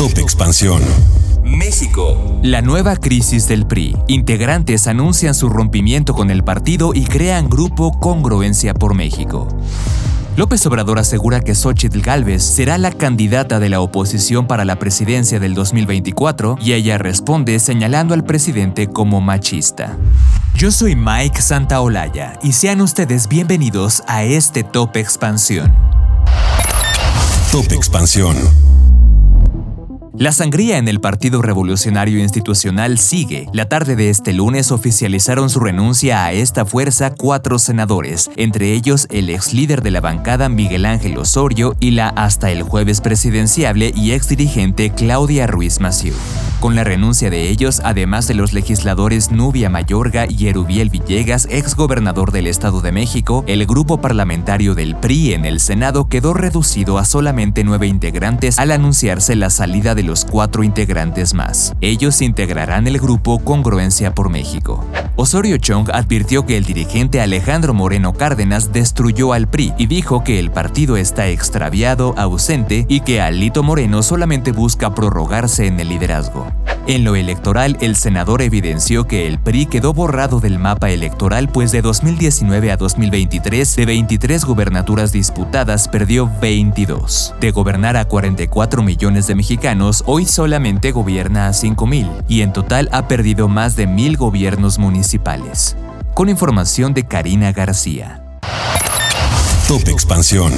[0.00, 0.80] Top Expansión.
[1.44, 2.40] México.
[2.42, 3.94] La nueva crisis del PRI.
[4.08, 9.46] Integrantes anuncian su rompimiento con el partido y crean grupo Congruencia por México.
[10.38, 15.38] López Obrador asegura que Xochitl Gálvez será la candidata de la oposición para la presidencia
[15.38, 19.98] del 2024 y ella responde señalando al presidente como machista.
[20.54, 25.70] Yo soy Mike Santaolalla y sean ustedes bienvenidos a este Top Expansión.
[27.52, 28.69] Top Expansión.
[30.20, 33.46] La sangría en el Partido Revolucionario Institucional sigue.
[33.54, 39.06] La tarde de este lunes oficializaron su renuncia a esta fuerza cuatro senadores, entre ellos
[39.10, 43.94] el ex líder de la bancada Miguel Ángel Osorio y la hasta el jueves presidenciable
[43.96, 46.14] y ex dirigente Claudia Ruiz Massieu.
[46.60, 51.74] Con la renuncia de ellos, además de los legisladores Nubia Mayorga y Erubiel Villegas, ex
[51.74, 56.98] gobernador del Estado de México, el grupo parlamentario del PRI en el Senado quedó reducido
[56.98, 61.74] a solamente nueve integrantes al anunciarse la salida de los cuatro integrantes más.
[61.80, 64.84] Ellos integrarán el grupo Congruencia por México.
[65.16, 70.38] Osorio Chong advirtió que el dirigente Alejandro Moreno Cárdenas destruyó al PRI y dijo que
[70.38, 76.49] el partido está extraviado, ausente y que Alito Moreno solamente busca prorrogarse en el liderazgo.
[76.86, 81.72] En lo electoral, el senador evidenció que el PRI quedó borrado del mapa electoral pues
[81.72, 87.34] de 2019 a 2023 de 23 gubernaturas disputadas perdió 22.
[87.40, 92.52] De gobernar a 44 millones de mexicanos, hoy solamente gobierna a 5 mil y en
[92.52, 95.76] total ha perdido más de mil gobiernos municipales.
[96.14, 98.22] Con información de Karina García.
[99.68, 100.52] Top Expansión.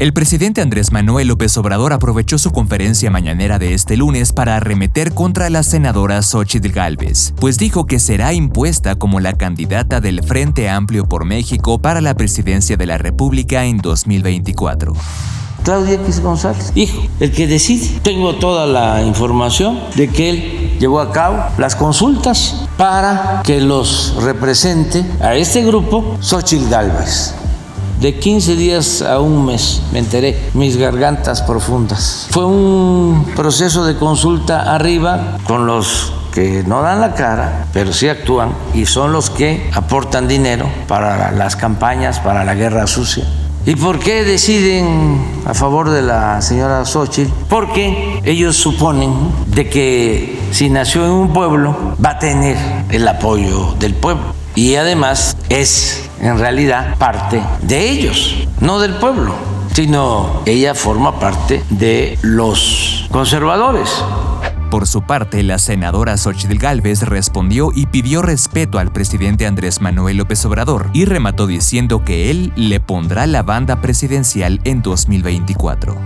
[0.00, 5.14] El presidente Andrés Manuel López Obrador aprovechó su conferencia mañanera de este lunes para arremeter
[5.14, 10.68] contra la senadora Xochitl Gálvez, pues dijo que será impuesta como la candidata del Frente
[10.68, 14.94] Amplio por México para la presidencia de la República en 2024.
[15.62, 18.00] Claudia X González, hijo, el que decide.
[18.02, 24.16] Tengo toda la información de que él llevó a cabo las consultas para que los
[24.20, 27.34] represente a este grupo Xochitl Gálvez
[28.00, 32.26] de 15 días a un mes, me enteré, mis gargantas profundas.
[32.30, 38.08] Fue un proceso de consulta arriba con los que no dan la cara, pero sí
[38.08, 43.24] actúan y son los que aportan dinero para las campañas, para la guerra sucia.
[43.66, 47.32] ¿Y por qué deciden a favor de la señora Xochitl?
[47.48, 49.14] Porque ellos suponen
[49.46, 52.58] de que si nació en un pueblo va a tener
[52.90, 59.34] el apoyo del pueblo y además es en realidad parte de ellos, no del pueblo,
[59.74, 63.90] sino ella forma parte de los conservadores.
[64.74, 70.16] Por su parte, la senadora Xochitl Gálvez respondió y pidió respeto al presidente Andrés Manuel
[70.16, 75.96] López Obrador y remató diciendo que él le pondrá la banda presidencial en 2024.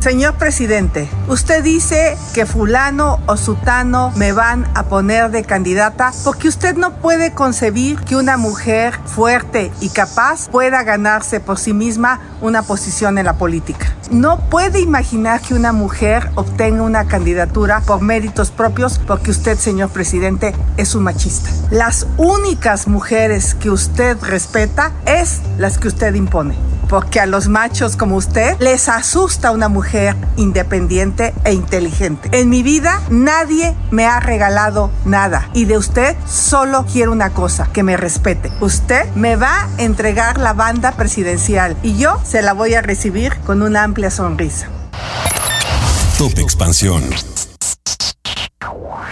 [0.00, 6.48] Señor presidente, usted dice que fulano o sutano me van a poner de candidata porque
[6.48, 12.20] usted no puede concebir que una mujer fuerte y capaz pueda ganarse por sí misma
[12.42, 13.97] una posición en la política.
[14.10, 19.90] No puede imaginar que una mujer obtenga una candidatura por méritos propios porque usted, señor
[19.90, 21.50] presidente, es un machista.
[21.70, 26.56] Las únicas mujeres que usted respeta es las que usted impone
[26.88, 32.28] porque a los machos como usted les asusta una mujer independiente e inteligente.
[32.32, 37.68] En mi vida nadie me ha regalado nada y de usted solo quiero una cosa,
[37.72, 38.50] que me respete.
[38.60, 43.34] Usted me va a entregar la banda presidencial y yo se la voy a recibir
[43.46, 44.68] con una amplia sonrisa.
[46.18, 47.04] Top Expansión.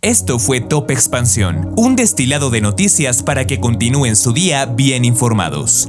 [0.00, 5.88] Esto fue Top Expansión, un destilado de noticias para que continúen su día bien informados.